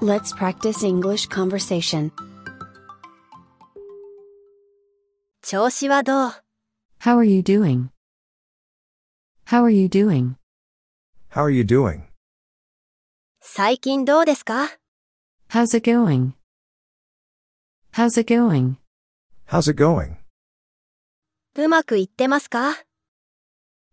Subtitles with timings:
[0.00, 2.10] Let's practice English conversation.
[5.42, 6.30] 調子はどう
[7.00, 7.88] How are you doing?
[9.46, 10.36] How are you doing?
[11.30, 12.02] How are you doing?
[13.40, 14.70] 最近どうですか
[15.50, 16.32] How's it going?
[17.92, 18.76] How's it going?
[19.48, 20.16] How's it going?
[21.56, 22.74] うまくいってますか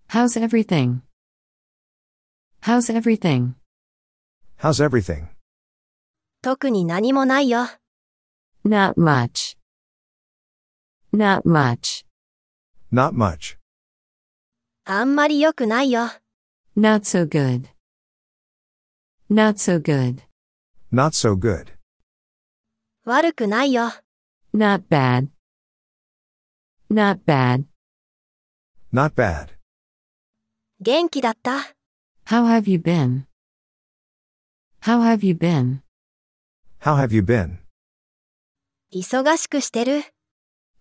[0.10, 1.02] How's everything?
[2.62, 3.55] How's everything?
[4.60, 5.28] How's everything?
[6.43, 7.66] 特に何もないよ。
[8.65, 9.56] Not much.
[11.12, 12.05] Not much.
[12.92, 13.59] Not much.
[14.84, 16.09] あんまり良くないよ。
[16.77, 17.69] Not so good.
[19.30, 20.23] Not so good.
[20.92, 21.73] Not so good.
[23.05, 23.91] 悪くないよ。
[24.55, 25.28] Not bad.
[26.91, 27.64] Not bad.
[28.92, 29.48] Not bad.
[30.80, 31.75] 元気だった。
[32.27, 33.25] How have you been?
[34.83, 35.80] How have you been?
[36.80, 37.59] How have you been?
[38.94, 40.03] 忙しくしてる。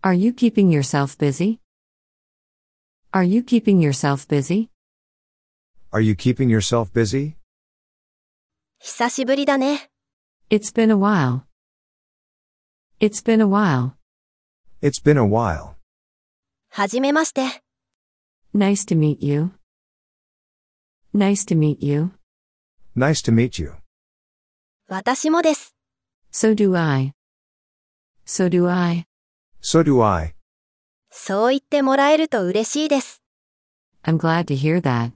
[0.03, 1.59] Are you keeping yourself busy?
[3.13, 4.71] Are you keeping yourself busy?
[5.93, 7.35] Are you keeping yourself busy?
[8.79, 9.91] 久しぶりだね。
[10.49, 11.43] It's been a while.
[12.99, 13.93] It's been a while.
[14.81, 15.75] It's been a while.
[16.71, 17.63] はじめまして。
[18.55, 19.51] Nice to meet you.
[21.15, 22.13] Nice to meet you.
[22.97, 23.75] Nice to meet you.
[24.89, 25.74] 私もです。
[26.35, 27.13] So do I.
[28.25, 29.05] So do I.
[29.61, 30.35] So do I.
[31.11, 33.23] そう言ってもらえると嬉しいです。
[34.05, 35.13] I'm glad to hear that.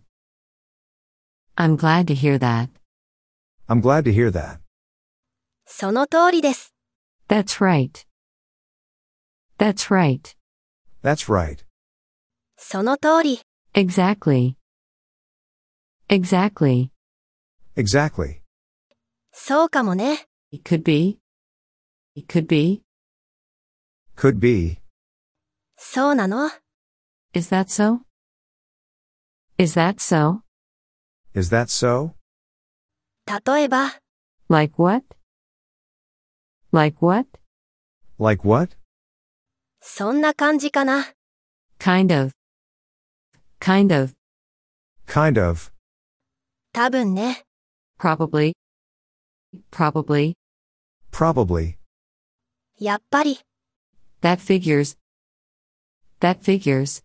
[1.57, 2.69] I'm glad to hear that.
[3.69, 4.59] I'm glad to hear that.
[5.67, 6.75] その通りです。
[7.29, 8.05] That's right.
[9.59, 10.37] That's right.
[11.03, 11.65] That's right.
[12.57, 13.41] その通り。
[13.75, 14.57] Exactly.
[16.09, 16.91] Exactly.
[17.77, 18.41] Exactly.
[19.33, 20.27] そうかもね。
[20.53, 21.19] It could be.
[22.15, 22.83] It could be.
[24.17, 24.79] Could be.
[25.77, 26.51] そうなの
[27.35, 28.01] Is that so?
[29.59, 30.43] Is that so?
[31.35, 32.15] Is that so?
[33.27, 34.01] 例えば、
[34.49, 35.05] Like what?
[36.73, 37.27] Like what?
[38.19, 38.77] Like what?
[39.81, 41.13] そんな感じかな。
[41.79, 42.33] Kind of.
[43.61, 44.15] Kind of.
[45.07, 45.73] Kind of.
[46.73, 47.45] 多分ね。
[47.99, 48.55] Probably.
[49.71, 50.35] Probably.
[51.19, 51.77] Probably.
[52.79, 53.39] やっぱり。
[54.23, 54.97] That figures.
[56.21, 57.05] That figures.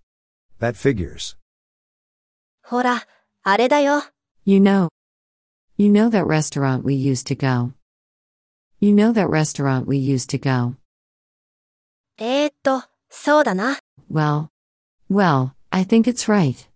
[0.59, 1.38] That figures.
[2.63, 3.07] ほら、
[3.44, 4.03] あれだよ。
[4.45, 4.89] You know.
[5.77, 7.73] You know that restaurant we used to go.
[8.79, 10.75] You know that restaurant we used to go.
[12.17, 13.77] えー、っと、そうだな。
[14.11, 14.50] Well.
[15.09, 16.67] Well, I think it's right.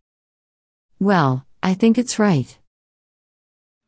[1.01, 2.59] Well, I think it's right.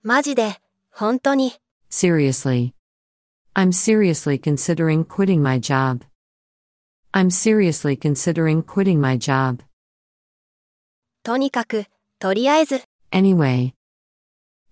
[0.04, 1.54] マジで、本当に。
[1.90, 2.74] Seriously.
[3.56, 6.04] I'm seriously considering quitting my job.
[7.14, 9.62] I'm seriously considering quitting my job.
[11.24, 11.86] とにかく、
[12.20, 13.74] とりあえず、 Anyway.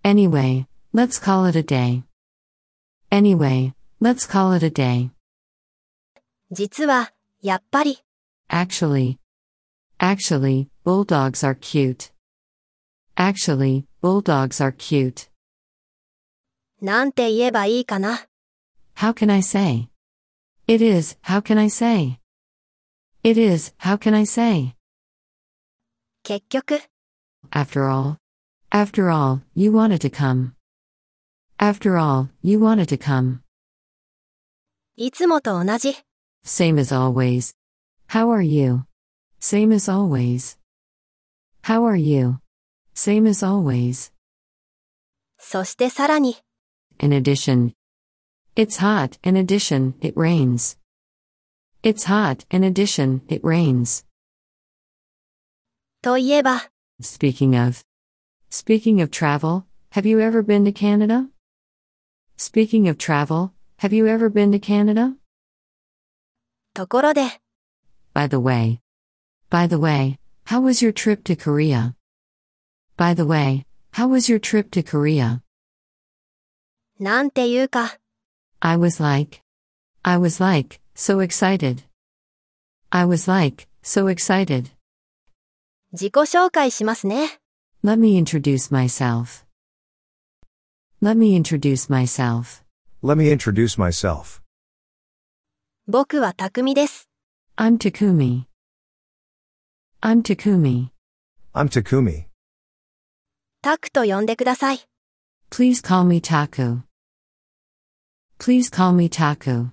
[0.04, 2.04] Anyway, let's call it a day.
[3.10, 5.10] Anyway, let's call it a day.
[6.52, 8.00] 実は、やっぱり、
[8.50, 9.18] Actually.
[10.00, 12.12] Actually, bulldogs are cute.
[13.16, 15.30] Actually, bulldogs are cute.
[16.82, 18.28] なんて言えばいいかな。
[18.98, 19.90] How can I say?
[20.68, 22.20] It is, how can I say?
[23.24, 24.76] It is, how can I say?
[26.24, 26.80] 結局、
[27.52, 28.18] After all.
[28.72, 30.54] After all, you wanted to come.
[31.60, 33.42] After all, you wanted to come.
[34.96, 35.96] いつもと同じ。
[36.46, 37.56] Same as always.
[38.10, 38.86] How are you?
[39.40, 40.58] Same as always.
[41.64, 42.40] How are you?
[42.96, 44.12] Same as always.
[45.38, 46.38] そしてさらに、
[47.00, 47.74] In addition.
[48.58, 50.78] It's hot, in addition, it rains.
[51.82, 54.06] It's hot, in addition, it rains.
[56.02, 56.70] といえば、
[57.02, 57.84] Speaking of.
[58.50, 61.30] Speaking of travel, have you ever been to Canada?
[62.38, 65.16] Speaking of travel, have you ever been to Canada?
[66.74, 67.42] ところで、
[68.14, 68.80] By the way.
[69.50, 71.96] By the way, how was your trip to Korea?
[72.98, 75.42] By the way, how was your trip to Korea?
[77.00, 77.98] なんていうか、
[78.60, 79.42] I was like.
[80.04, 81.84] I was like, so excited.
[82.92, 84.72] I was like, so excited.
[85.92, 87.40] 自己紹介しますね。
[87.84, 89.46] Let me introduce myself.
[91.02, 92.64] Let me introduce myself.
[93.04, 94.42] Let me introduce myself.
[95.88, 97.10] 僕は匠です。
[97.58, 98.46] I'm Takumi.
[100.02, 100.90] I'm Takumi.
[101.54, 102.26] I'm Takumi.
[103.62, 104.80] タクと呼んでください。
[105.52, 106.84] Please call me Taku.
[108.40, 109.72] Please call me Taku.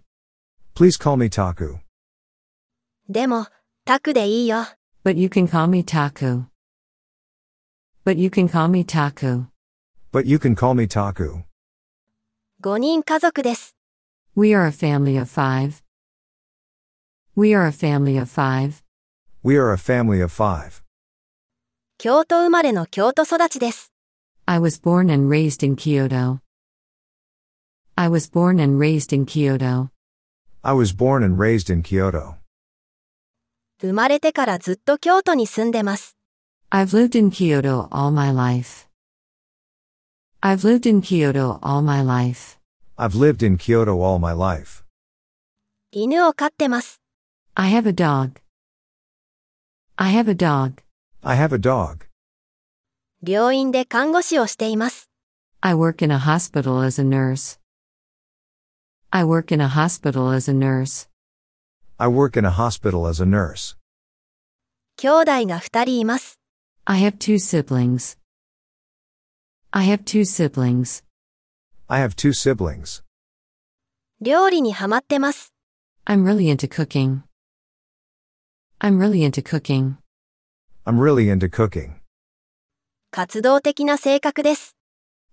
[0.74, 1.80] Please call me Taku.
[3.08, 3.46] でも、
[3.84, 4.64] タクでいいよ。
[5.04, 6.44] But you can call me Taku.
[8.04, 9.46] But you can call me Taku.
[10.12, 11.42] But you can call me Taku.
[12.62, 13.74] 5人家族です。
[14.36, 15.82] We are a family of five.
[17.34, 18.82] We are a family of five.
[19.42, 20.82] We are a family of five.
[21.98, 23.92] 京都生まれの京都育ちです。
[24.46, 26.40] I was born and raised in Kyoto.
[27.96, 29.90] I was born and raised in Kyoto.
[30.62, 32.36] I was born and raised in Kyoto.
[33.78, 36.16] 生まれてからずっと京都に住んでます。
[36.70, 38.88] I've lived in Kyoto all my life.
[40.40, 42.58] I've lived in Kyoto all my life.
[42.96, 44.82] I've lived in Kyoto all my life.
[45.92, 47.02] 犬を飼ってます。
[47.54, 48.40] I have a dog.
[49.96, 50.82] I have a dog.
[51.22, 52.06] I have a dog.
[53.22, 55.10] 病院で看護師をしています。
[55.60, 57.60] I work in a hospital as a nurse.
[59.14, 61.08] I work in a hospital as a nurse.
[61.98, 63.76] I work in a hospital as a nurse.
[64.96, 66.38] 兄弟が2人います。
[66.84, 68.18] I have two siblings.
[69.70, 71.04] I have two siblings.
[71.88, 73.02] I have two siblings.
[74.20, 75.52] 料理にハマってます。
[76.06, 77.22] I'm really into cooking.
[78.80, 79.96] I'm really into cooking.
[80.84, 81.94] I'm really into cooking.
[83.10, 84.76] 活動的な性格です。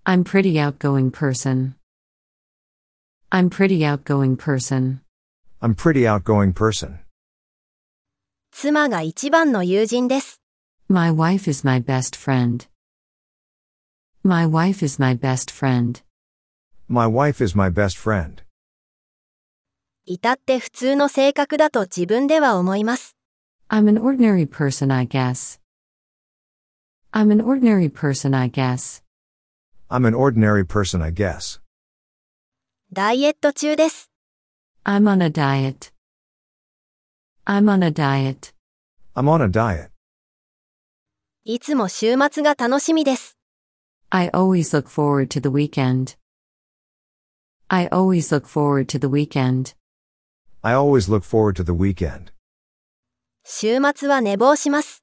[0.03, 1.73] I'm pretty outgoing person.
[3.31, 5.01] I'm pretty outgoing person.
[5.61, 6.99] I'm pretty outgoing person.
[8.51, 10.41] 妻が一番の友人です。
[10.87, 12.67] My wife is my best friend.
[14.23, 16.01] My wife is my best friend.
[16.87, 18.43] My wife is my best friend.
[20.05, 23.17] 至って普通の性格だと自分では思います。
[23.69, 25.59] I'm an ordinary person, I guess.
[27.11, 29.03] I'm an ordinary person, I guess.
[29.89, 31.59] I'm an ordinary person, I guess.
[32.94, 34.10] ダイエット中です。
[34.84, 35.94] I'm on a diet.
[37.46, 38.52] I'm on a diet.
[39.14, 39.88] I'm on a diet.
[41.44, 43.38] いつも週末が楽しみです。
[44.10, 46.18] I always look forward to the weekend.
[47.68, 49.74] I always look forward to the weekend.
[50.60, 52.30] I always look forward to the weekend.
[53.42, 55.02] 週末は寝坊します。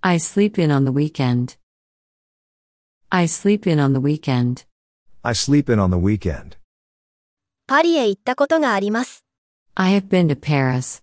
[0.00, 1.58] I sleep in on the weekend.
[3.08, 4.64] I sleep in on the weekend.
[5.22, 6.56] I sleep in on the weekend.
[7.68, 9.24] パリへ行ったことがあります。
[9.74, 11.02] I have been to Paris.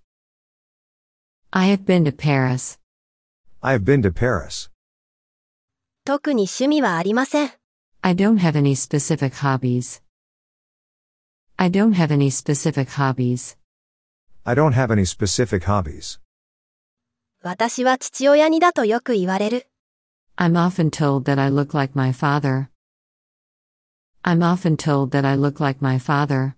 [1.51, 2.79] I have been to Paris.
[3.59, 4.71] I have been to Paris.
[6.05, 7.51] 特に趣味はありません。
[8.01, 10.01] I don't have any specific hobbies.
[11.57, 13.57] I don't have any specific hobbies.
[14.45, 16.21] I don't have any specific hobbies.
[17.41, 19.67] 私は父親にだとよく言われる。
[20.37, 22.69] I'm often told that I look like my father.
[24.22, 26.56] I'm often told that I look like my father.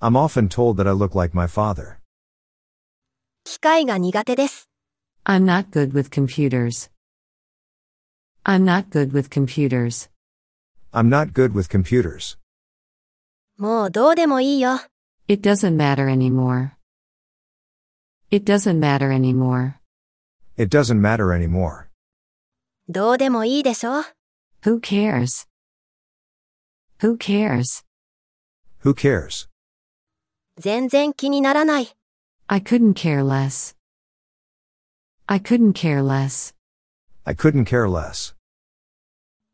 [0.00, 1.98] I'm often told that I look like my father.
[3.44, 4.68] 機械が苦手です。
[5.24, 6.90] I'm not good with computers.
[8.44, 10.10] I'm not good with computers.
[10.92, 12.38] I'm not good with computers.
[13.56, 14.80] もうどうでもいいよ。
[15.28, 16.72] It doesn't matter anymore.
[18.30, 19.74] It doesn't matter anymore.
[20.56, 21.86] It doesn't matter anymore.
[22.88, 24.02] どうでもいいでしょ
[24.62, 25.48] Who cares?
[27.02, 27.84] Who cares?
[28.84, 29.48] Who cares?
[30.58, 31.88] 全然気にならない。
[32.46, 33.76] I couldn't care less.
[35.26, 36.54] I couldn't care less.
[37.24, 38.34] I couldn't care less.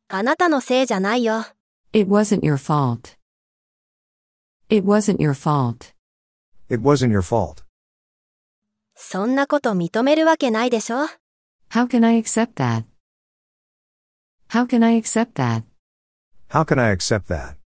[0.09, 1.47] あなたのせいじゃないよ。
[1.93, 3.17] It wasn't your fault.
[4.69, 5.95] It wasn't your fault.
[6.69, 7.65] It wasn't your fault.
[8.95, 11.07] そんなこと認めるわけないでしょ
[11.71, 12.85] How can I accept that?
[14.51, 15.65] How can I accept that?
[16.49, 17.57] How can I accept that?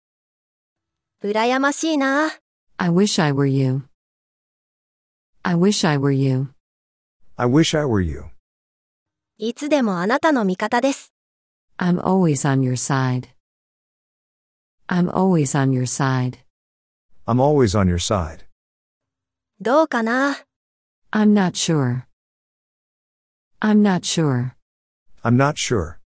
[1.22, 2.30] 羨ましいな。
[2.76, 3.82] I wish I were you.
[5.42, 6.48] I wish I were you.
[7.36, 8.24] I wish I were you.
[9.38, 11.12] いつでもあなたの味方です。
[11.78, 13.28] I'm always on your side.
[14.88, 16.38] I'm always on your side.
[17.26, 18.46] I'm always on your side.
[19.60, 20.36] どうかな
[21.10, 22.04] I'm not sure.
[23.60, 24.52] I'm not sure.
[25.22, 25.98] I'm not sure.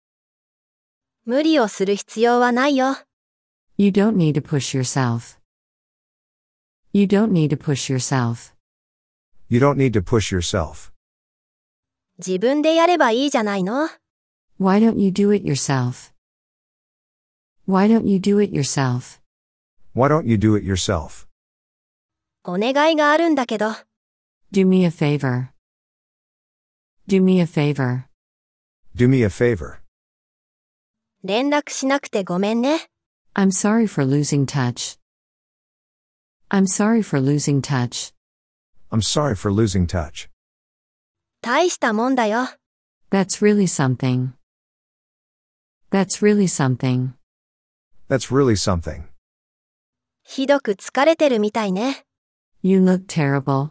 [1.27, 2.97] 無理をする必要はないよ。
[3.79, 5.39] You don't need to push yourself.
[6.93, 8.53] You don't need to push yourself.
[9.49, 10.93] You don't need to push yourself.
[12.19, 13.89] 自分でやればいいじゃないの
[14.61, 16.13] Why don't you do it yourself?
[17.67, 19.21] Why don't you do it yourself?
[19.95, 21.27] Why don't you do it yourself?
[22.45, 23.71] お願いがあるんだけど、
[24.53, 25.49] Do me a favor.
[27.09, 28.05] Do me a favor.
[28.95, 29.84] Do me a favor.
[31.27, 32.91] 連絡しなくてごめんね。
[33.35, 34.99] I'm sorry for losing touch.
[36.51, 38.13] I'm sorry for losing touch.
[38.91, 40.29] I'm sorry for losing touch.
[41.41, 42.49] 大したもんだよ。
[43.11, 44.33] That's really something.
[45.91, 47.13] That's really something.
[48.11, 49.05] That's really something.
[50.25, 52.05] ひどく疲れてるみたいね。
[52.63, 53.71] You look terrible.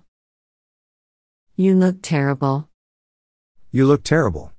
[1.56, 2.66] You look terrible.
[3.72, 4.50] You look terrible.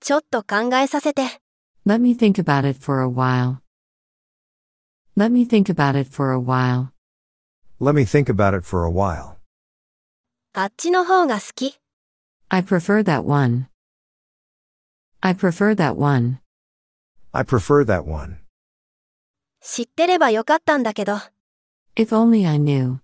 [0.00, 1.42] ちょっと考えさせて。
[1.85, 3.61] Let me think about it for a while.
[5.15, 6.93] Let me think about it for a while.
[7.79, 9.37] Let me think about it for a while.
[10.53, 11.79] あっちの方が好き。
[12.49, 13.67] I prefer that one.
[15.21, 16.39] I prefer that one.
[17.31, 18.37] I prefer that one.
[19.59, 21.15] 知ってればよかったんだけど。
[21.95, 22.99] If only I knew.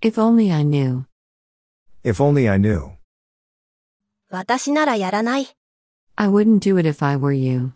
[0.00, 1.04] If only I knew.
[2.02, 2.92] If only I knew.
[4.30, 5.46] 私ならやらない。
[6.16, 7.72] I wouldn't do it if I were you.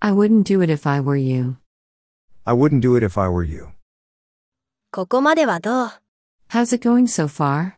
[0.00, 1.56] I wouldn't do it if I were you.
[2.44, 3.68] I wouldn't do it if I were you.
[4.92, 5.90] ここまではどう
[6.48, 7.74] How's it going so far?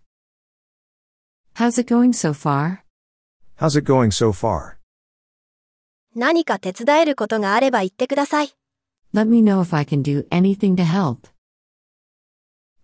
[1.57, 2.79] How's it going so far?
[3.59, 4.77] How's it going so far?
[6.15, 8.55] 何か手伝えることがあれば言ってください。
[9.13, 11.29] Let me know if I can do anything to help.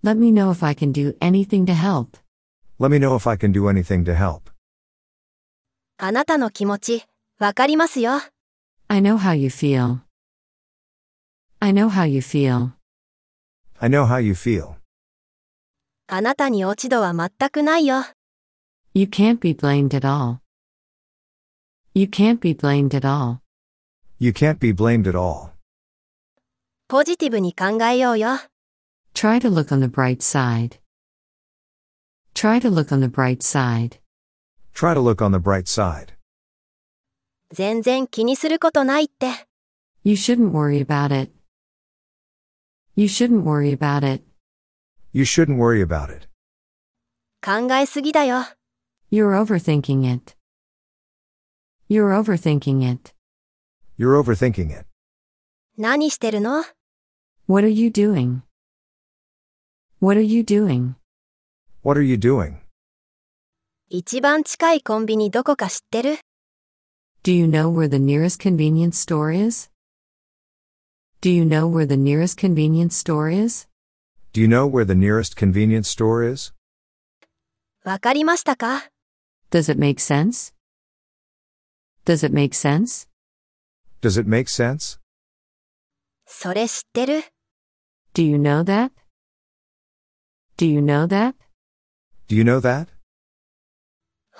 [0.02, 2.18] Let me know if I can do anything to help.
[2.78, 4.50] Let me know if I can do anything to help.
[5.97, 7.05] あなたの気持ち、
[7.39, 8.13] わかりますよ。
[8.87, 9.99] I know how you feel.
[11.59, 12.71] I know how you feel.
[13.79, 14.75] I know how you feel.
[16.07, 18.03] あなたに落ち度は全くないよ。
[18.93, 20.39] You can't be blamed at all.
[21.93, 23.39] You can't be blamed at all.
[24.19, 25.51] You can't be blamed at all.
[26.87, 28.29] ポジティブに考えようよ。
[29.13, 30.79] Try to look on the bright side.
[32.33, 34.02] Try to look on the bright side.
[34.74, 36.14] Try to look on the bright side.
[37.52, 39.26] 全然気にすることないって。
[40.04, 41.32] You shouldn't worry about it.
[42.94, 44.22] You shouldn't worry about it.
[45.12, 46.28] You shouldn't worry about it.
[47.40, 48.44] 考えすぎだよ。
[49.10, 50.36] You're overthinking it.
[51.88, 53.14] You're overthinking it.
[53.98, 54.86] You're overthinking it.
[55.76, 56.64] 何してるの
[57.46, 58.42] What are you doing?
[60.00, 60.94] What are you doing?
[61.82, 62.58] What are you doing?
[63.92, 66.18] 一番近いコンビニどこか知ってる
[67.22, 69.70] Do you know where the nearest convenience store is?
[71.20, 73.66] Do you know where the nearest convenience store is?
[74.32, 76.52] Do you know where the nearest convenience store is?
[77.84, 78.90] わかりましたか
[79.50, 80.52] Does it make sense?
[82.04, 83.08] Does it make sense?
[84.00, 85.00] Does it make sense?
[86.26, 87.24] それ知ってる
[88.14, 88.92] Do you know that?
[90.56, 91.34] Do you know that?
[92.28, 92.88] Do you know that?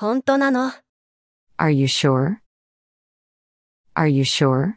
[0.02, 0.72] 本当なの
[1.58, 2.38] Are you sure?
[3.94, 4.74] Are you sure?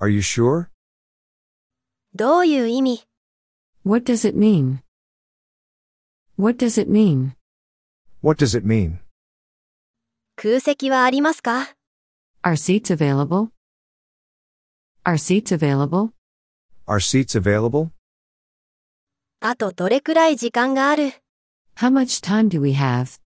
[0.00, 0.68] Are you sure?
[2.14, 3.04] どういう意味
[3.84, 4.78] What does it mean?
[6.36, 7.32] What does it mean?
[8.22, 8.98] What does it mean?
[10.36, 11.74] 空席はありますか
[12.42, 13.50] Are seats available?
[15.04, 16.12] Are seats available?
[16.86, 17.90] Are seats available?
[19.40, 21.12] あとどれくらい時間がある
[21.76, 23.17] How much time do we have?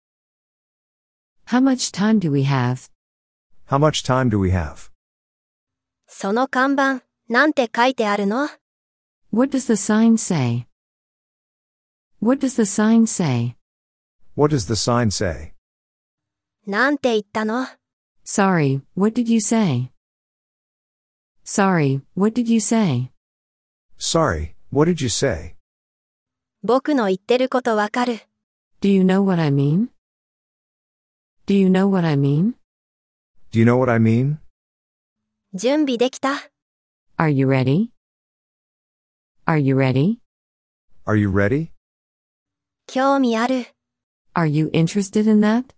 [1.51, 2.89] How much time do we have?
[3.67, 4.91] How much time do we have?
[6.07, 8.49] その看板、なんて書いてあるの
[9.31, 10.67] What does the sign say?
[12.21, 13.55] What does the sign say?
[14.35, 15.53] What does the sign say?
[16.65, 17.67] なんて言ったの
[18.25, 19.91] Sorry, what did you say?
[21.43, 23.11] Sorry, what did you say?
[23.97, 25.55] Sorry, what did you say?
[26.63, 28.19] 僕の言ってることわかる。
[28.81, 29.89] Do you know what I mean?
[31.45, 32.55] Do you know what I mean?
[33.51, 34.37] Do you know what I mean?
[35.53, 36.49] 準備できた
[37.17, 37.89] Are you ready?
[39.45, 40.19] Are you ready?
[41.05, 41.71] Are you ready?
[42.87, 43.67] 興味ある。
[44.33, 45.73] Are you interested in that?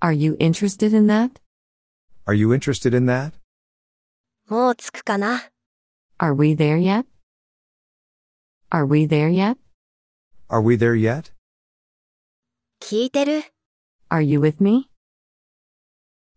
[0.00, 1.40] Are you interested in that?
[2.26, 3.32] Are you interested in that?
[4.48, 5.50] もう着くかな
[6.18, 7.06] Are we there yet?
[8.70, 9.56] Are we there yet?
[10.48, 11.32] Are we there yet?
[12.80, 13.42] 聞いてる
[14.08, 14.88] Are you with me?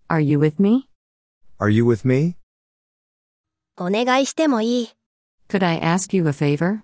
[0.09, 0.87] Are you with me?
[1.59, 2.35] Are you with me?
[3.77, 4.89] お願いしてもいい
[5.49, 6.81] Could I ask you a favor?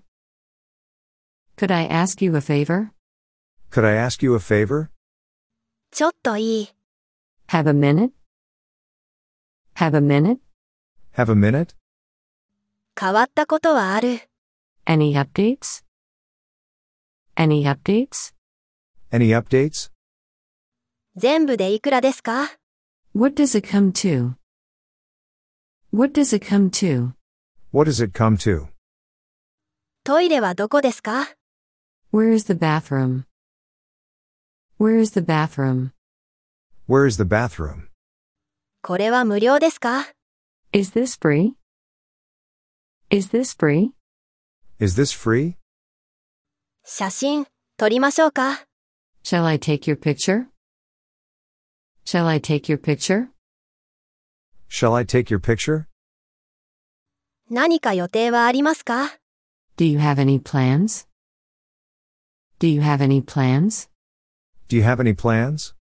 [1.56, 2.90] Could I ask you a favor?
[3.70, 4.88] Could I ask you a favor?
[5.92, 6.68] ちょっといい
[7.48, 8.10] Have a minute?
[9.76, 10.38] Have a minute?
[11.16, 11.74] Have a minute?
[12.98, 14.20] 変わったことはある
[14.86, 15.84] Any updates?
[17.36, 18.34] Any updates?
[19.12, 19.90] Any updates?
[21.17, 22.57] 全部でいくらですか
[23.13, 24.33] What does it come to?
[25.93, 27.13] What does it come to?
[27.71, 28.67] What does it come to?
[30.03, 31.29] トイレはどこですか
[32.11, 33.23] Where is the bathroom?
[34.77, 35.91] Where is the bathroom?
[36.89, 37.87] Where is the bathroom?
[38.81, 40.07] これは無料ですか
[40.73, 41.53] Is this free?
[43.09, 43.91] Is this free?
[44.79, 45.55] Is this free?
[46.83, 47.45] 写真、
[47.77, 48.65] 撮りましょうか
[49.23, 50.47] Shall I take your picture?
[52.04, 53.28] Shall I take your picture?
[54.68, 55.86] Shall I take your picture?
[57.50, 59.18] 何か予定はありますか
[59.76, 61.06] Do you have any plans?
[62.58, 63.88] Do you have any plans?
[64.68, 65.74] Do you have any plans?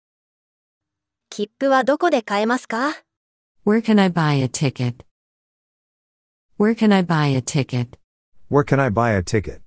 [1.31, 2.91] 切符はどこで買えますか
[3.67, 5.05] Where can I buy a ticket?
[6.59, 7.99] Where can I buy a ticket?
[8.51, 9.61] Where can I buy a ticket?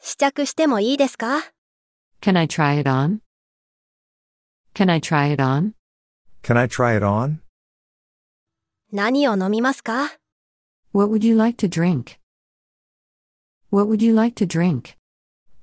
[0.00, 1.52] 試着してもいいですか
[2.20, 3.20] Can I try it on?
[4.75, 5.73] Can I try it on?
[6.43, 7.39] Can I try it on?
[8.91, 10.11] 何を飲みますか
[10.91, 12.19] What would you like to drink?
[13.71, 14.97] What would you like to drink?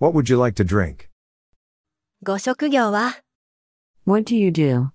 [0.00, 1.10] What would you like to drink?
[2.22, 3.22] ご職業は
[4.06, 4.88] What do you do?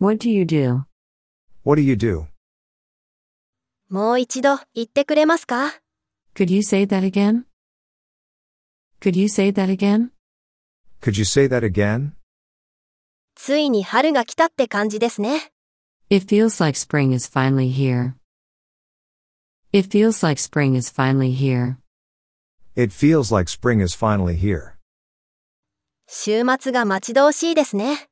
[0.00, 0.84] What do you do?
[1.66, 2.28] What do you do?
[3.90, 5.74] もう一度言ってくれますか
[6.34, 7.44] Could you say that again?
[9.02, 10.12] Could you say that again?
[11.02, 12.12] Could you say that again?
[13.34, 15.52] ついに春が来たって感じですね。
[16.10, 18.14] It feels like spring is finally here.
[19.72, 21.76] It feels like spring is finally here.
[22.76, 24.74] It feels like spring is finally here.
[26.06, 28.08] 週末が待ち遠しいですね。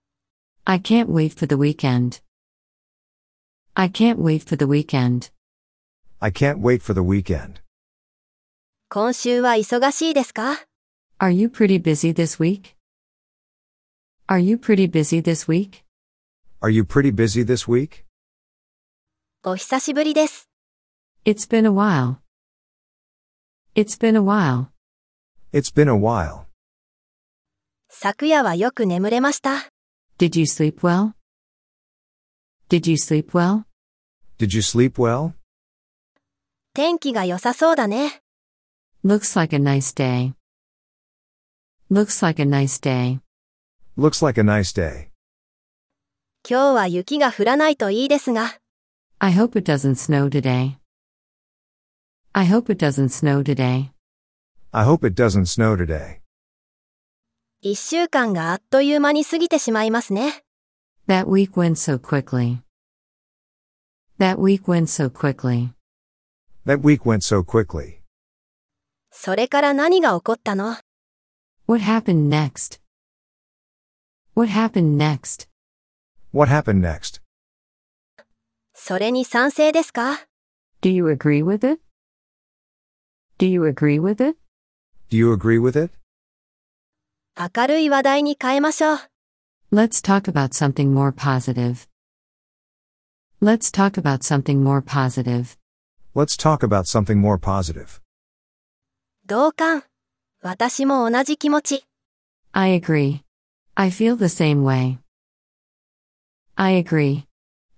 [0.64, 2.22] I can't wait for the weekend.
[3.74, 5.30] I can't wait for the weekend.
[6.20, 7.62] I can't wait for the weekend.
[8.88, 10.66] 今週は忙しいですか
[11.18, 12.74] Are you pretty busy this week?
[14.27, 15.83] Are you pretty busy this week?
[16.61, 18.03] Are you pretty busy this week?
[19.43, 20.49] お久しぶりです。
[21.25, 22.17] It's been a while.
[23.75, 24.67] It's been a while.
[25.53, 26.45] It's been a while.
[27.89, 29.69] 昨夜はよく眠れました。
[30.17, 31.13] Did you sleep well?
[32.69, 33.63] Did you sleep well?
[34.37, 35.33] Did you sleep well?
[36.73, 38.21] 天気が良さそうだね。
[39.05, 40.33] Looks like a nice day.
[41.89, 43.19] Looks like a nice day.
[43.97, 45.07] Looks like a nice day.
[46.47, 48.59] 今日は雪が降らないといいですが、
[49.19, 50.77] I hope it doesn't snow today.
[52.33, 53.89] I hope it doesn't snow today.
[54.71, 56.19] I hope it doesn't snow today.
[57.61, 60.43] 一週間があっという間に過ぎてしまいますね。
[61.07, 62.59] That week went so quickly.
[64.19, 65.69] That week went so quickly.
[66.65, 68.01] That week went so quickly.
[69.09, 70.77] それから何が起こったの
[71.65, 72.79] What happened next?
[74.35, 75.47] What happened next?
[76.31, 77.21] What happened next?
[78.73, 80.27] それに賛成ですか
[80.81, 81.81] Do you agree with it?
[83.39, 84.37] Do you agree with it?
[85.09, 85.93] Do you agree with it?
[87.35, 88.97] 明るい話題に変えましょう。
[89.71, 91.87] Let's talk about something more positive.
[93.41, 95.57] Let's talk about something more positive.
[96.15, 98.01] Let's talk about something more positive.
[99.25, 99.83] 同感。
[100.41, 101.85] 私も同じ気持ち。
[102.53, 103.21] I agree.
[103.75, 104.97] I feel the same way.
[106.57, 107.25] I agree.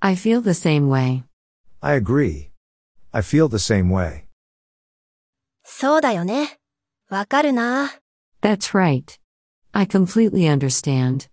[0.02, 1.24] I feel the same way.
[1.82, 2.52] I agree.
[3.14, 4.26] I feel the same way.
[5.64, 6.58] そうだよね。
[7.10, 8.00] わかるなあ
[8.42, 9.20] That's right.
[9.74, 11.28] I completely understand.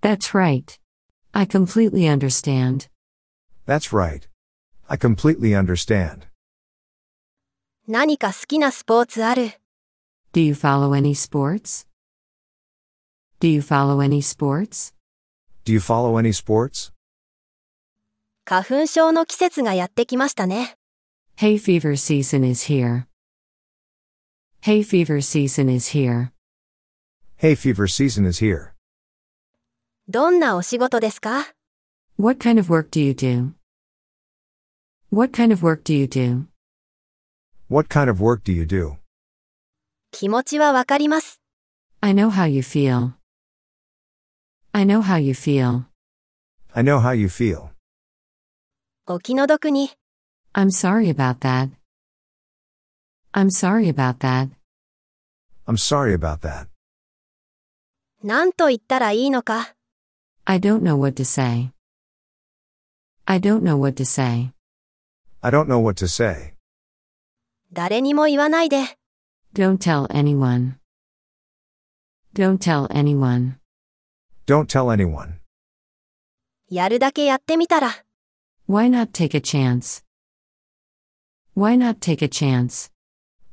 [0.00, 0.78] That's right.
[1.32, 2.88] I completely understand.
[3.66, 4.28] That's right.
[4.88, 6.28] I completely understand.
[7.86, 9.52] 何か好きなスポーツある
[10.32, 11.86] Do you follow any sports?
[13.42, 14.92] Do you follow any sports?
[15.64, 16.92] Do you follow any sports?
[18.44, 20.76] 花粉症の季節がやってきましたね。
[21.36, 23.06] Hay fever season is here.
[24.62, 26.32] Hay fever season is here.
[27.36, 28.72] Hay fever season is here.
[30.08, 31.46] どんなお仕事ですか
[32.18, 33.52] What kind of work do you do?
[35.10, 36.46] What kind of work do you do?
[37.68, 38.96] What kind of work do you do?
[40.10, 41.40] 気持ちはわかります。
[42.00, 43.12] I know how you feel.
[44.72, 45.84] I know how you feel.
[46.72, 47.70] I know how you feel.
[49.06, 49.90] お気の毒に。
[50.54, 51.70] I'm sorry about that.
[53.32, 54.50] I'm sorry about that.
[55.66, 56.68] I'm sorry about that.
[58.22, 59.74] 何と言ったらいいのか。
[60.44, 61.72] I don't know what to say.
[63.26, 64.52] I don't know what to say.
[65.40, 66.54] I don't know what to say.
[67.72, 68.98] 誰にも言わないで。
[69.54, 70.74] Don't tell anyone.
[72.34, 73.54] Don't tell anyone.
[74.46, 75.38] Don't tell anyone.
[76.70, 78.04] やるだけやってみたら。
[78.68, 80.04] Why not take a chance?
[81.56, 82.90] Why not take a chance?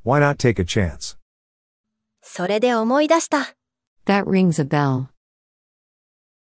[0.04, 1.16] Why not take a chance?
[2.22, 3.56] それで思い出した。
[4.06, 5.08] That rings a bell.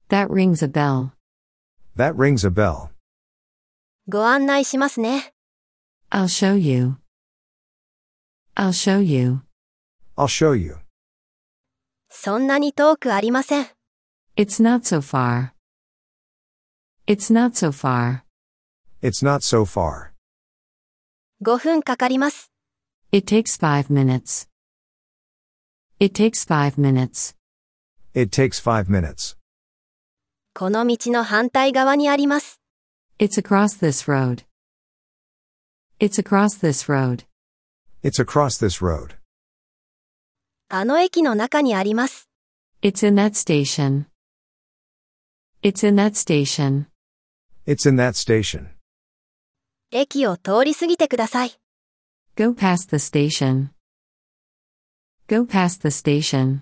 [0.09, 1.11] That rings a bell.
[1.97, 2.89] That rings a bell.
[4.07, 5.33] ご案内しますね。
[6.09, 6.97] I'll show you.
[8.55, 9.41] I'll show you.
[10.17, 10.77] I'll show you.
[12.09, 13.67] そんなに遠くありません。
[14.35, 15.53] It's not so far.
[17.05, 18.23] It's not so far.
[19.01, 20.11] It's not so far.
[21.43, 22.51] 5分かかります。
[23.11, 24.47] It takes five minutes.
[25.99, 27.35] It takes five minutes.
[28.13, 29.37] It takes five minutes.
[30.53, 32.61] この道の反対側にあります。
[33.19, 34.43] It's across this road.
[35.99, 37.25] It's across this road.
[38.03, 39.15] It's across this road.
[40.69, 42.29] あの駅の中にあります。
[42.81, 44.05] It's in that station.
[45.66, 46.86] It's in that station.
[47.66, 48.68] It's in that station.
[49.90, 51.50] 駅を通り過ぎてください。
[52.36, 53.70] Go past the station.
[55.26, 56.60] Go past the station.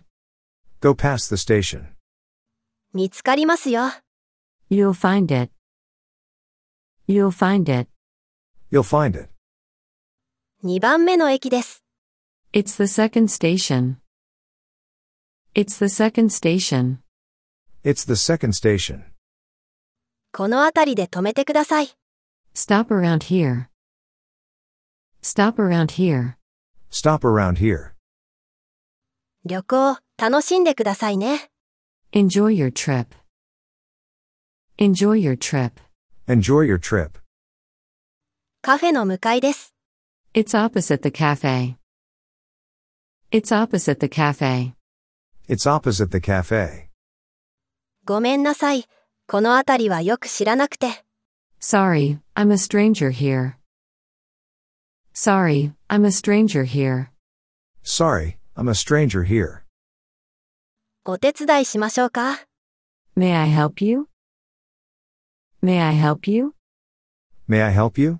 [0.80, 1.84] Go past the station.
[2.94, 3.82] 見つかりますよ。
[4.70, 5.52] You'll find it.
[7.06, 7.90] You'll find it.
[8.72, 9.28] You'll find it.
[10.64, 11.84] 2番目の駅です。
[12.54, 13.96] It's the second station.
[15.54, 17.03] It's the second station.
[17.83, 19.03] It's the second station.
[20.31, 21.89] この辺りで止めてください。
[22.53, 23.67] Stop around here.
[25.21, 26.35] Stop around here.
[26.91, 27.91] Stop around here.
[29.45, 31.49] 旅行、楽しんでくださいね。
[32.11, 33.07] Enjoy your trip.
[34.77, 35.71] Enjoy your trip.
[36.27, 37.19] Enjoy your trip.
[38.61, 39.73] カフェの向かいです。
[40.33, 41.77] It's opposite the cafe.
[43.31, 44.73] It's opposite the cafe.
[45.47, 46.82] It's opposite the cafe.
[48.06, 48.84] ごめんなさい。
[49.26, 51.04] この辺りはよく知らなくて。
[51.58, 53.54] Sorry, I'm a stranger here.
[55.14, 57.08] Sorry, I'm a stranger here.
[57.82, 59.62] Sorry, I'm a stranger here.
[61.06, 62.40] お手伝いしましょうか
[63.16, 64.08] May I help you?
[65.62, 66.54] May I help you?
[67.48, 68.18] May I help you?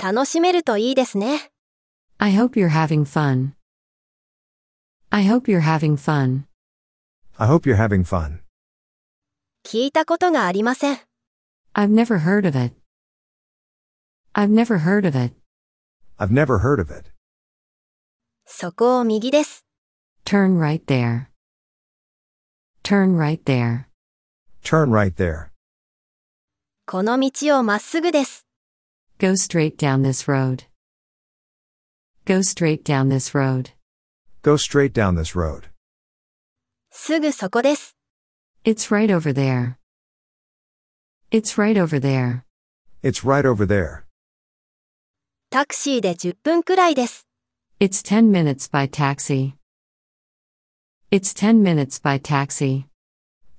[0.00, 1.50] 楽しめるといいですね。
[2.18, 3.54] I hope you're having fun.
[5.10, 6.47] I hope you're having fun.
[7.37, 8.39] I hope you're having fun.
[9.63, 10.99] 聞いたことがありません。
[11.73, 12.75] I've never heard of it.
[14.33, 15.33] I've never heard of it.
[16.17, 17.11] I've never heard of it.
[18.45, 19.65] そこを右です。
[20.25, 21.27] Turn right there.
[22.83, 23.85] Turn right there.
[24.63, 25.49] Turn right there.
[26.85, 28.45] この道をまっすぐです。
[29.19, 30.65] Go straight down this road.
[32.25, 33.71] Go straight down this road.
[34.41, 35.69] Go straight down this road.
[36.97, 37.95] すぐそこです。
[38.63, 39.75] It's right over there.
[41.31, 42.43] It's right over there.
[43.03, 44.03] It's right over there.
[45.49, 47.27] タクシーで10分くらいです。
[47.79, 49.53] It's 10 minutes by taxi.
[51.11, 52.85] It's 10 minutes by taxi.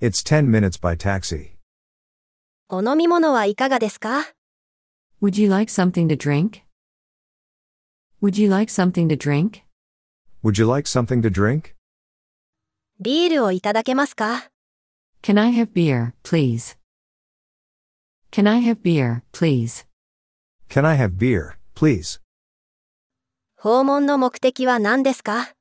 [0.01, 1.51] It's 10 minutes by taxi.
[2.69, 4.33] お飲み物はいかがですか
[5.21, 6.63] Would you like something to drink?
[8.21, 9.61] Would you like something to drink?
[10.43, 11.75] Would you like something to drink?
[12.99, 14.49] ビールをいただけますか
[15.21, 16.77] Can I have beer, please?
[18.31, 19.85] Can I have beer, please?
[20.69, 22.21] Can I have beer, please?
[23.57, 25.53] 訪問の目的は何ですか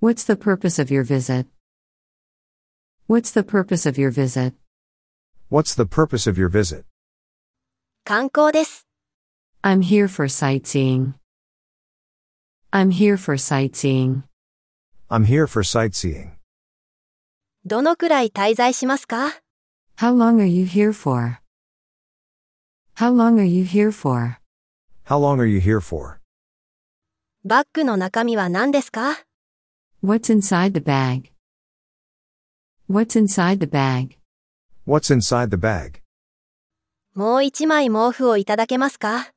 [0.00, 1.46] What's the purpose of your visit?
[3.08, 4.54] What's the purpose of your visit?
[5.50, 6.84] What's the purpose of your visit?
[8.04, 8.86] 観光です。
[9.62, 11.14] I'm here for sightseeing.
[12.70, 14.22] I'm here for sightseeing.
[15.10, 16.38] I'm here for sightseeing.
[17.65, 19.39] どのくらい滞在しますか
[19.97, 21.39] How long are you here for?
[22.97, 24.37] How long are you here for?
[25.05, 26.19] How long are you here for?
[27.45, 29.23] バッグの中身は何ですか
[30.03, 31.31] What's inside the bag?
[32.89, 34.17] What's inside the bag?
[34.85, 36.01] What's inside the bag?
[37.15, 39.31] もう一枚毛布をいただけますか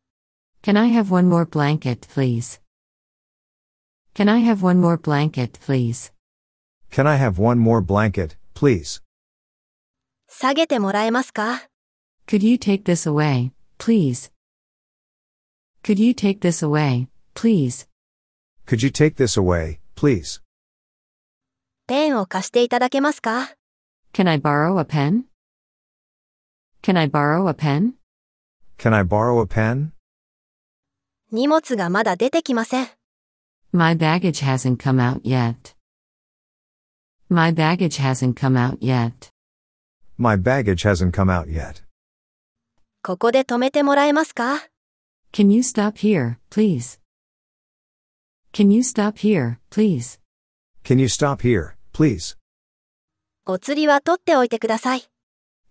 [0.64, 2.60] Can I have one more blanket, please?
[4.16, 6.15] Can I have one more blanket, please?
[6.91, 9.01] Can I have one more blanket, please?
[10.27, 11.67] 下げてもらえますか
[12.27, 14.31] Could you take this away, please?
[15.83, 17.87] Could you take this away, please?
[18.65, 20.41] Could you take this away, please?
[21.87, 23.51] ペンを貸していただけますか
[24.13, 25.23] Can I borrow a pen?
[26.81, 27.93] Can I borrow a pen?
[28.77, 29.91] Can I borrow a pen?
[31.31, 32.87] 荷物がまだ出てきません。
[33.71, 35.74] My baggage hasn't come out yet.
[37.29, 39.31] My baggage hasn't come out yet.
[40.17, 41.83] My baggage hasn't come out yet.
[43.03, 44.67] ここで止めてもらえますか
[45.31, 46.99] Can you stop here, please?
[48.53, 50.19] Can you stop here, please?
[50.83, 52.37] Can you stop here, please?
[53.45, 55.03] お釣りは取っておいてください。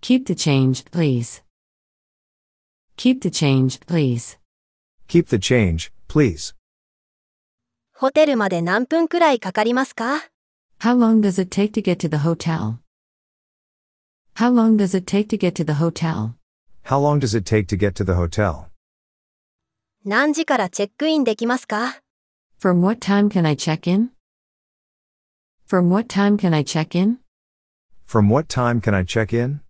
[0.01, 1.45] Keep the change, please.
[2.97, 4.39] Keep the change, please.
[5.09, 6.55] Keep the change, please.
[7.95, 10.25] ホテルまで何分くらいかかりますか
[10.81, 12.81] How long does it take to get to the hotel?
[14.37, 16.37] How long does it take to get to the hotel?
[16.85, 18.71] How long does it take to get to the hotel?
[20.07, 22.01] 何時からチェックインできますか
[22.59, 24.09] From what time can I check in?
[25.69, 27.19] From what time can I check in?
[28.09, 29.61] From what time can I check in?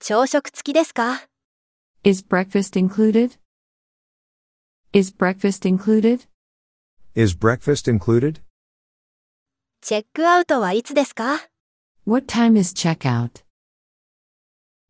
[0.00, 1.28] 朝食付きですか
[2.02, 3.38] Is breakfast included?
[4.92, 6.26] Is breakfast included?
[7.14, 8.40] Is breakfast included?
[9.80, 11.48] チェックアウトはいつですか
[12.06, 13.44] What time is checkout?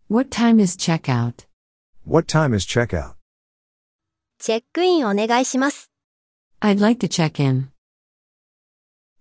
[0.08, 1.46] What time is checkout?
[2.06, 3.14] What time is checkout?
[4.38, 5.90] チェックインお願いします。
[6.60, 7.70] I'd like to check in.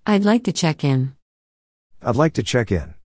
[0.06, 1.16] I'd like to check in.
[2.02, 2.96] I'd like to check in.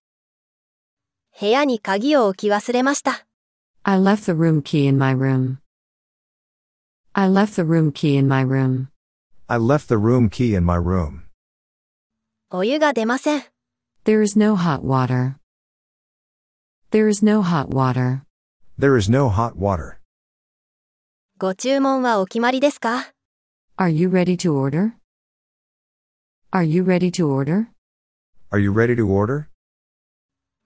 [1.39, 3.25] 部屋に鍵を置き忘れました。
[3.83, 5.57] I left the room key in my room.
[7.13, 8.87] I left the room key in my room.
[9.47, 11.23] I left the room key in my room.
[12.48, 13.42] お湯が出ません。
[14.04, 15.34] There is no hot water.
[16.92, 18.20] There is no hot water.
[18.78, 19.96] There is no hot water.
[21.38, 23.12] ご注文はお決まりですか
[23.76, 24.92] Are you ready to order?
[26.52, 27.66] Are you ready to order?
[28.52, 29.46] Are you ready to order?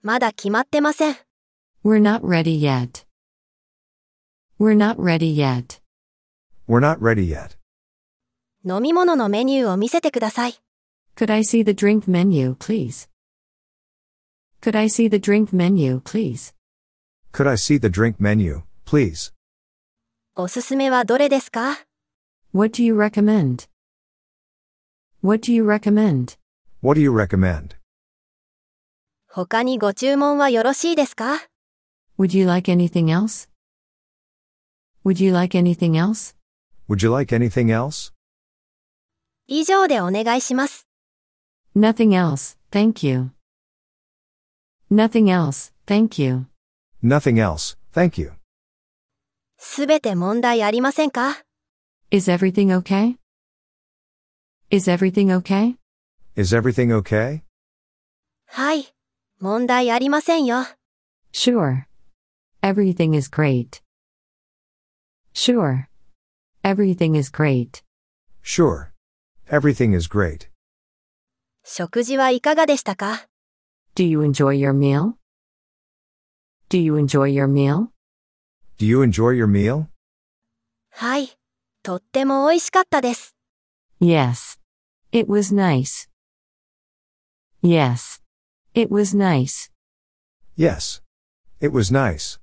[0.03, 1.15] まだ決まってません。
[1.83, 3.07] We're not ready yet.
[4.59, 5.81] We're not ready yet.
[6.67, 7.57] We're not ready yet.
[8.63, 10.61] 飲み物のメニューを見せてください。
[11.16, 13.08] Could I see the drink menu, please?
[14.60, 16.52] Could I see the drink menu, please?
[17.32, 19.32] Could I see the drink menu, please?
[20.34, 21.86] おすすめはどれですか
[22.52, 23.68] What do you recommend?
[25.22, 26.36] What do you recommend?
[26.82, 27.76] What do you recommend?
[29.28, 31.42] 他にご注文はよろしいですか
[32.18, 33.48] Would you like anything else?
[35.04, 36.34] Would you like anything else?
[36.88, 38.12] Would you like anything else?
[39.46, 40.86] 以上でお願いします。
[41.74, 43.32] Nothing else, thank you.
[44.88, 46.46] Nothing else, thank you.
[47.02, 48.32] Nothing else, thank you.
[49.58, 51.42] すべて問題ありませんか
[52.10, 53.16] Is everything okay?
[54.70, 55.76] Is everything okay?
[56.36, 57.42] Is everything okay?
[58.46, 58.86] はい。
[59.40, 60.64] 問題ありませんよ。
[61.32, 61.84] Sure.
[62.62, 63.82] Everything is great.
[65.34, 65.86] Sure.
[66.62, 67.82] Everything is great.
[68.42, 68.92] Sure.
[69.50, 70.48] Everything is great.
[71.63, 73.27] 食事はいかがでしたか
[73.95, 75.13] Do you enjoy your meal?
[76.69, 77.87] Do you enjoy your meal?
[78.77, 79.85] Do you enjoy your meal?
[80.91, 81.29] はい。
[81.83, 83.35] とっても美味しかったです。
[84.01, 84.59] Yes.
[85.11, 86.09] It was nice.
[87.61, 88.21] Yes.
[88.73, 89.71] It was nice.
[90.57, 91.01] Yes.
[91.59, 92.39] It was nice.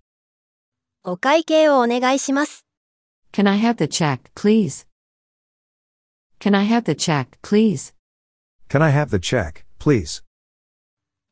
[1.05, 2.67] お会計をお願いします。
[3.33, 4.87] Can I have the check, please?
[6.41, 7.95] Can I have the check, please?
[8.70, 10.24] Can I have the check, please?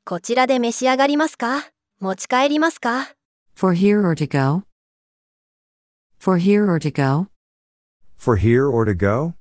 [0.06, 1.70] こちらで召し上がりますか
[2.00, 3.16] 持ち帰りますか
[3.56, 4.64] For here or to go?
[6.20, 7.28] For here or to go?
[8.18, 9.34] For here or to go?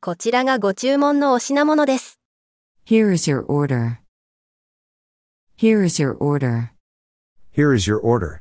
[0.00, 2.18] こちらがご注文のお品物です。
[2.84, 3.98] Here is your order.
[5.56, 6.70] Here is your order.
[7.54, 8.40] Here is your order.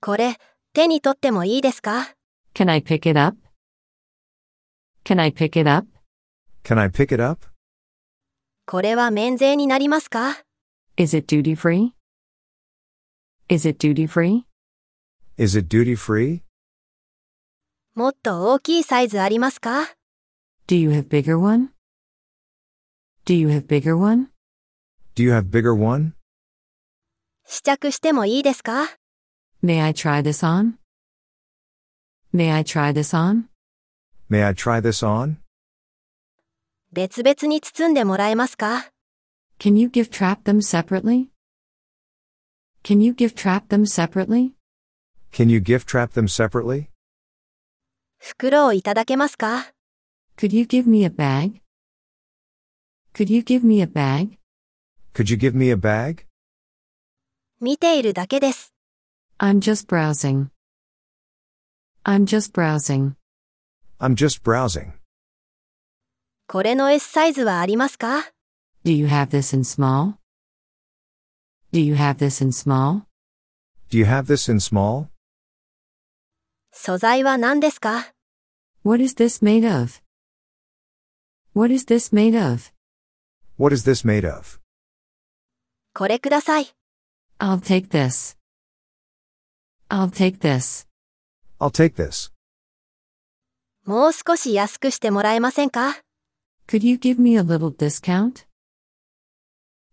[0.00, 0.36] これ、
[0.72, 2.14] 手に取ってもいいですか
[2.54, 3.36] Can I pick it up?
[5.04, 5.88] Can I pick it up?
[6.64, 7.46] Can I pick it up?
[8.66, 10.38] これは免税になりますか
[10.96, 11.92] Is it duty free?
[13.48, 14.44] Is it duty free?
[15.36, 16.42] Is it duty free?
[17.94, 19.88] もっと大きいサイズありますか
[20.68, 21.70] Do you have bigger one?
[23.24, 24.28] Do you have bigger one?
[25.16, 26.12] Do you have bigger one?
[27.46, 28.84] 試着してもいいですか
[29.64, 30.74] May I try this on?
[32.32, 33.48] May I try this on?
[34.28, 35.38] May I try this on?
[36.95, 38.89] 別々に包んでもらえますか
[39.59, 41.27] Can you gift trap them separately?
[42.85, 44.53] Can you gift trap them separately?
[45.33, 46.87] Can you gift trap them separately?
[48.17, 49.73] 袋をいただけますか
[50.37, 51.59] Could you give me a bag?
[53.13, 54.37] Could you give me a bag?
[55.13, 56.25] Could you give me a bag?
[57.59, 58.73] 見ているだけです。
[59.37, 60.47] I'm just browsing.
[62.05, 63.15] I'm just browsing.
[63.99, 64.93] I'm just browsing.
[66.47, 68.19] これの S サイズはありますか
[68.85, 70.13] Do you have this in small?
[71.73, 73.01] Do you have this in small?
[73.89, 75.07] Do you have this in small?
[76.71, 78.13] 素材は何ですか
[78.83, 80.01] What is this made of?
[81.55, 82.71] What is this made of?
[83.57, 84.59] What is this made of?
[85.93, 86.67] これください。
[87.39, 88.37] I'll take this.
[89.89, 90.85] I'll take this.
[91.59, 92.31] I'll take this.
[93.85, 96.04] もう少し安くしてもらえませんか
[96.66, 98.46] Could you give me a little discount?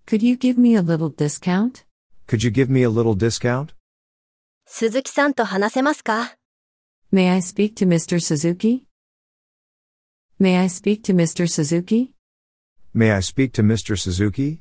[0.06, 1.86] Could you give me a little discount?
[2.28, 3.74] Could you give me a little discount?
[4.66, 6.36] 鈴木さんと話せますか
[7.12, 8.20] May I speak to Mr.
[8.20, 8.84] Suzuki?
[10.40, 11.48] May I speak to Mr.
[11.48, 12.12] Suzuki?
[12.94, 13.96] May I speak to Mr.
[13.96, 14.60] Suzuki?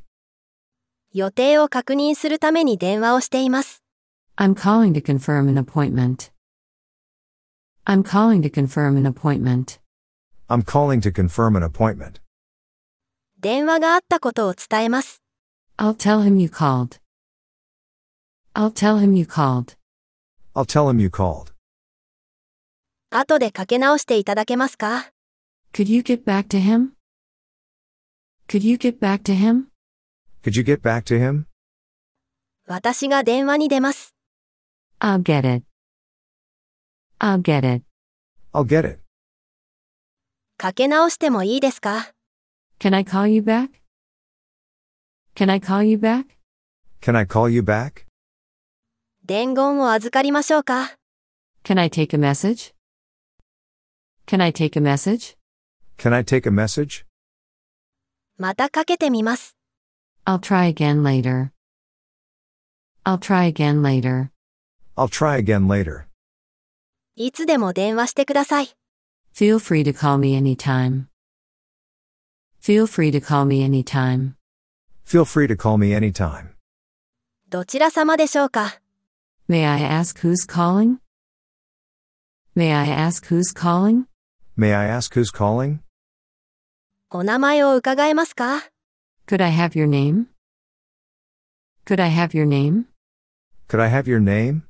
[1.12, 3.83] 予定を確認するために電話をしています。
[4.37, 6.31] I'm calling to confirm an appointment.
[7.85, 9.80] I'm calling to confirm an appointment.
[10.51, 12.20] I'm calling to confirm an appointment.
[13.40, 15.22] 電話があったことを伝えます。
[15.77, 17.01] I'll tell him you called.
[18.55, 19.77] I'll tell him you called.
[20.55, 21.53] I'll tell him you called.
[23.11, 25.11] 後でかけ直していただけますか
[25.72, 26.92] Could you get back to him?
[28.49, 29.66] Could you get back to him?
[30.42, 31.44] Could you get back to him?
[32.66, 34.14] 私が電話に出ます。
[35.01, 35.66] I'll get it.
[37.20, 37.85] I'll get it.
[38.53, 39.01] I'll get it.
[40.62, 42.12] かけ直してもいいですか
[42.80, 43.69] Can I call you back?
[45.34, 46.38] Can I call you back?
[47.02, 48.06] Can I call you back?
[49.26, 50.97] 伝言を預かりましょうか
[51.63, 52.76] Can I take a message?
[54.28, 55.36] Can I take a message?
[55.97, 57.08] Can I take a message?
[58.38, 59.58] またかけてみます。
[60.28, 61.50] I'll try again later.
[63.04, 64.30] I'll try again later.
[64.95, 66.04] I'll try again later.
[67.15, 68.76] いつでも電話してください。
[69.33, 71.09] Feel free to call me anytime.
[72.59, 74.37] Feel free to call me anytime.
[75.05, 76.55] Feel free to call me anytime.
[77.49, 78.81] どちら様でしょうか
[79.49, 80.99] May I ask who's calling?
[82.57, 84.07] May I ask who's calling?
[84.57, 85.79] May I ask who's calling?
[87.11, 88.64] お名前を伺えますか
[89.29, 90.27] Could I have your name?
[91.85, 92.87] Could I have your name?
[93.68, 94.62] Could I have your name?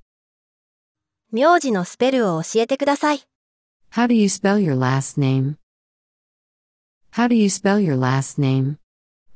[1.32, 3.20] 名字のスペルを教えてください。
[3.90, 5.56] How do you spell your last name?
[7.12, 8.78] How do you spell your last name?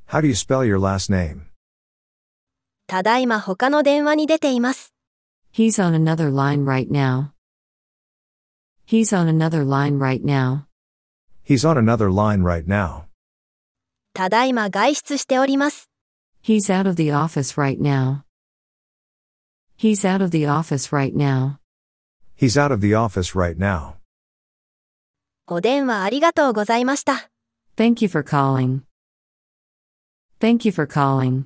[0.07, 1.47] How do you spell your last name?
[2.87, 4.93] ただいま他の電話に出ています。
[5.53, 7.31] He's on another line right now.
[8.87, 10.67] He's on another line right now.
[11.45, 13.05] He's on another line right now.
[14.13, 15.89] ただいま外出しております。
[16.43, 18.25] He's out of the office right now.
[19.79, 21.59] He's out of the office right now.
[22.37, 23.94] He's out of the office right now.
[25.48, 27.30] お電話ありがとうございました。
[27.78, 28.82] Thank you for calling.
[30.40, 31.46] Thank you for calling.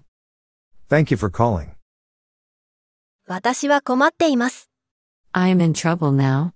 [0.89, 1.71] Thank you for calling.
[3.27, 4.69] 私は困っています。
[5.33, 6.51] I am in trouble now.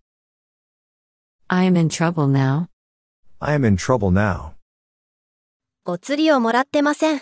[1.49, 2.67] I am in trouble now.
[3.39, 4.53] I am in trouble now.
[5.85, 7.21] お釣りをもらってません。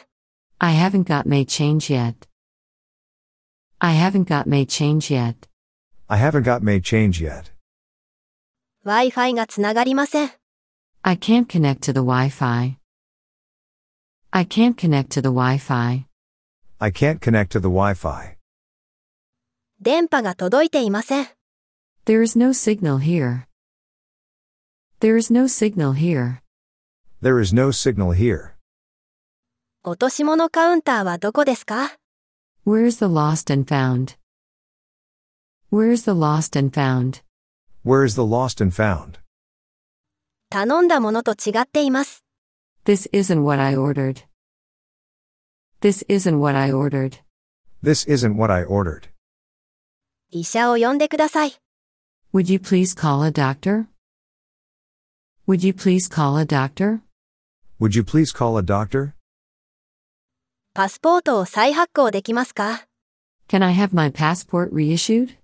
[0.59, 2.13] I haven't got my change yet.
[3.79, 5.49] I haven't got my change yet.
[6.07, 7.50] I haven't got made change yet.
[8.83, 10.31] Wi-Fi がつながりません。
[11.03, 12.77] I can't connect to the Wi-Fi.
[14.31, 16.07] I can't connect to the Wi-Fi.
[16.79, 18.37] I can't connect to the Wi-Fi.
[19.79, 21.27] 電波が届いていません。
[22.05, 23.45] There is no signal here.
[24.99, 26.41] There is no signal here.
[27.21, 28.53] There is no signal here.
[29.83, 31.97] 落とし物カウンターはどこですか
[32.65, 34.17] Where is the lost and found?
[35.71, 37.21] Where is the lost and found?
[37.84, 39.20] Where is the lost and found?
[40.50, 42.24] 頼んだものと違っています。
[42.84, 44.24] This isn't what I ordered.
[45.80, 47.20] This isn't what I ordered.
[47.82, 49.10] This isn't what I ordered.
[50.30, 51.52] 医者を呼んでください。
[52.32, 53.86] Would you please call a doctor?
[55.46, 57.00] Would you please call a doctor?
[57.80, 59.12] Would you please call a doctor?
[60.74, 62.86] パスポートを再発行できますか
[63.48, 65.36] Can I have my passport reissued?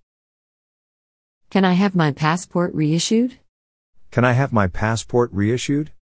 [1.50, 3.38] Can I have my passport reissued?
[4.10, 5.92] Can I have my passport reissued?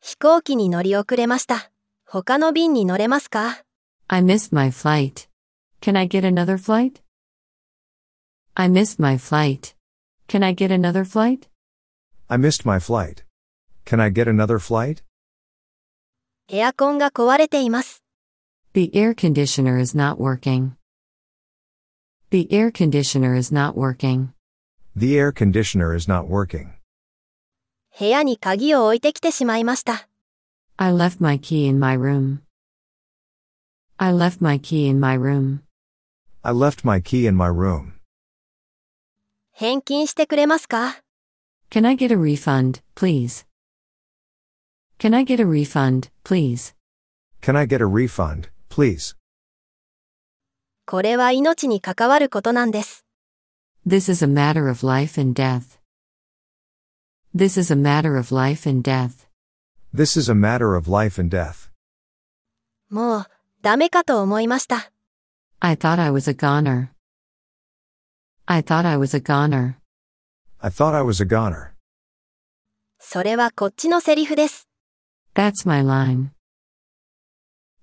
[0.00, 1.70] 飛行機に乗り遅れました。
[2.06, 3.62] 他の便に乗れますか
[4.08, 5.28] I missed my flight.
[5.80, 7.02] Can I get another flight?
[8.54, 9.76] I missed my flight.
[10.26, 11.48] Can I get another flight?
[12.28, 13.24] I missed my flight.
[13.84, 15.02] Can I get another flight?
[16.48, 18.02] エアコンが壊れています。
[18.74, 20.72] The air conditioner is not working.
[22.30, 24.32] The air conditioner is not working.
[24.94, 26.70] The air conditioner is not working.
[27.98, 30.08] 部屋に鍵を置いてきてしまいました。
[30.76, 32.40] I left my key in my room.
[33.98, 35.60] I left my key in my room.
[36.42, 37.92] I left my key in my room.
[39.52, 41.02] 返金してくれますか
[41.70, 43.44] Can I get a refund, please?
[44.98, 46.74] Can I get a refund, please?
[47.42, 49.14] Can I get a refund, please?
[50.87, 53.05] これは命に関わることなんです。
[53.87, 55.79] This is a matter of life and death.
[57.35, 59.27] This is a matter of life and death.
[59.93, 61.71] This is a matter of life and death.
[62.89, 63.25] もう、
[63.63, 64.91] ダメかと思いました。
[65.59, 66.89] I thought I was a goner.
[68.45, 69.77] I thought I was a goner.
[70.59, 71.71] I thought I was a goner.
[72.99, 74.67] それはこっちのセリフです。
[75.33, 76.29] That's my line.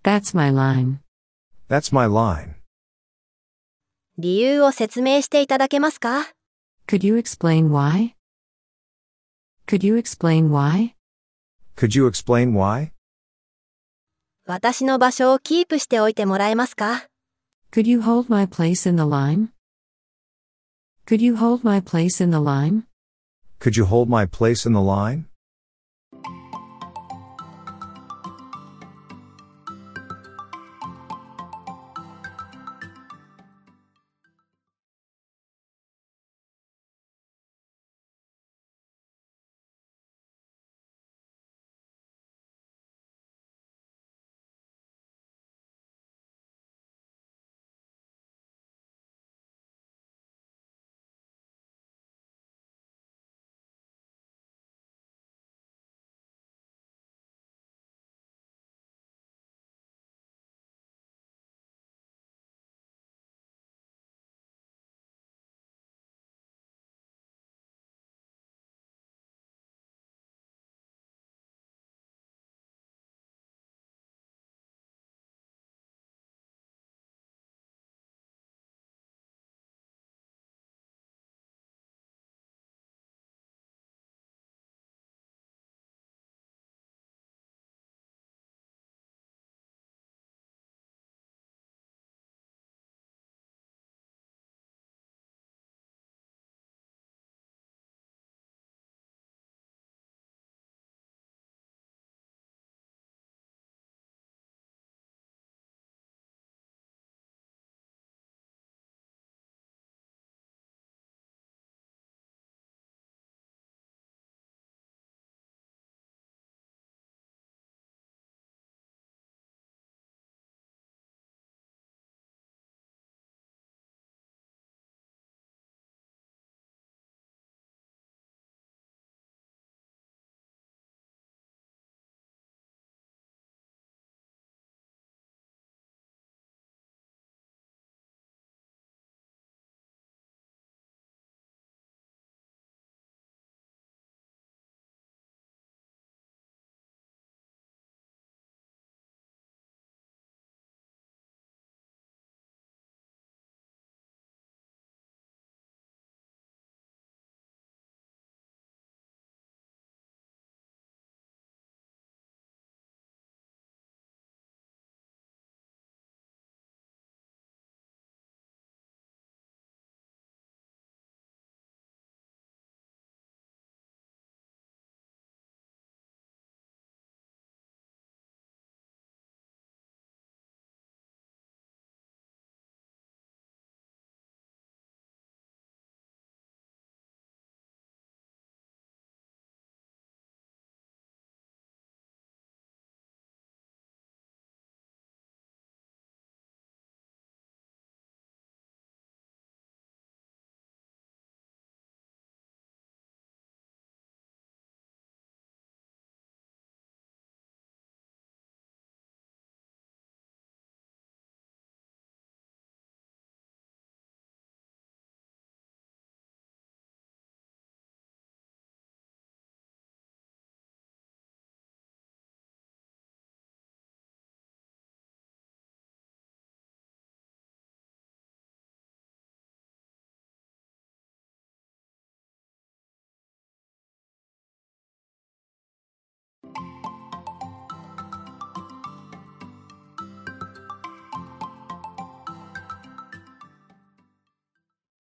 [0.05, 0.99] That's my line.
[1.69, 2.62] That's my line.
[4.23, 6.31] 理由を説明していただけますか
[6.87, 8.15] Could you explain why?
[9.67, 10.95] Could you explain why?
[11.77, 12.93] Could you explain why?
[14.47, 17.07] 私の場所をキープしておいてもらえますか
[17.73, 19.49] Could you hold my place in the line?
[21.05, 22.85] Could you hold my place in the line?
[23.59, 25.25] Could you hold my place in the line?